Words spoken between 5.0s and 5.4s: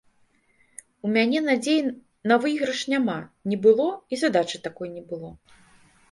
было.